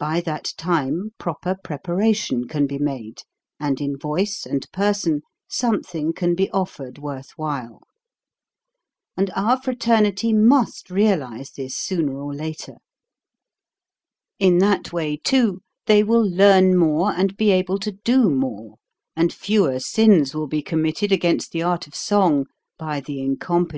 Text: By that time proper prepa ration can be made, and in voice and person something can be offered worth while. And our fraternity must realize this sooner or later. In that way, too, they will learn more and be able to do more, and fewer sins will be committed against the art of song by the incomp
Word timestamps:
By 0.00 0.20
that 0.22 0.54
time 0.56 1.10
proper 1.20 1.54
prepa 1.54 1.96
ration 1.96 2.48
can 2.48 2.66
be 2.66 2.78
made, 2.78 3.22
and 3.60 3.80
in 3.80 3.96
voice 3.96 4.44
and 4.44 4.66
person 4.72 5.22
something 5.48 6.12
can 6.14 6.34
be 6.34 6.50
offered 6.50 6.98
worth 6.98 7.30
while. 7.36 7.82
And 9.16 9.30
our 9.36 9.62
fraternity 9.62 10.32
must 10.32 10.90
realize 10.90 11.52
this 11.52 11.76
sooner 11.76 12.18
or 12.20 12.34
later. 12.34 12.78
In 14.40 14.58
that 14.58 14.92
way, 14.92 15.16
too, 15.16 15.60
they 15.86 16.02
will 16.02 16.28
learn 16.28 16.76
more 16.76 17.12
and 17.12 17.36
be 17.36 17.52
able 17.52 17.78
to 17.78 17.92
do 17.92 18.30
more, 18.30 18.78
and 19.14 19.32
fewer 19.32 19.78
sins 19.78 20.34
will 20.34 20.48
be 20.48 20.60
committed 20.60 21.12
against 21.12 21.52
the 21.52 21.62
art 21.62 21.86
of 21.86 21.94
song 21.94 22.46
by 22.80 22.98
the 23.00 23.18
incomp 23.18 23.70